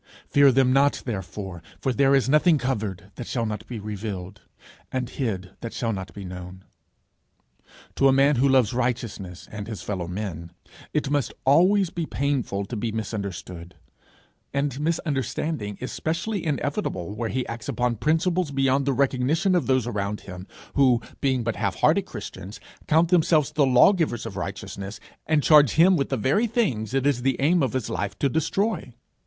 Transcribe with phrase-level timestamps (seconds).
[0.31, 4.41] Fear them not therefore: for there is nothing covered, that shall not be revealed;
[4.91, 6.63] and hid, that shall not be known.'
[7.97, 10.53] To a man who loves righteousness and his fellow men,
[10.91, 13.75] it must always be painful to be misunderstood;
[14.51, 19.85] and misunderstanding is specially inevitable where he acts upon principles beyond the recognition of those
[19.85, 24.99] around him, who, being but half hearted Christians, count themselves the law givers of righteousness,
[25.27, 28.29] and charge him with the very things it is the aim of his life to
[28.29, 28.93] destroy.